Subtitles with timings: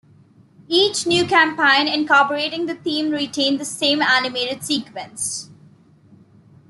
[0.67, 5.51] Each new campaign incorporating the theme retained the same animated sequence.